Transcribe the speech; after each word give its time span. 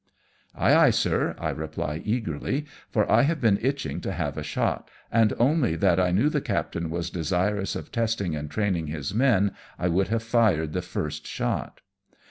"Ay, 0.55 0.73
ay, 0.73 0.89
sir!" 0.89 1.35
I 1.37 1.49
reply 1.51 2.01
eagerly, 2.03 2.65
for 2.89 3.07
I 3.11 3.21
have 3.21 3.39
been 3.39 3.59
itching 3.61 4.01
to 4.01 4.11
have 4.11 4.35
a 4.35 4.41
shot, 4.41 4.89
and 5.11 5.31
only 5.37 5.75
that 5.75 5.99
I 5.99 6.09
knew 6.09 6.27
the 6.27 6.41
captain 6.41 6.89
was 6.89 7.11
desirous 7.11 7.75
of 7.75 7.91
testing 7.91 8.35
and 8.35 8.49
training 8.49 8.87
his 8.87 9.13
men 9.13 9.51
I 9.77 9.89
would 9.89 10.07
have 10.07 10.23
fired 10.23 10.73
the 10.73 10.81
first 10.81 11.27
shot. 11.27 11.81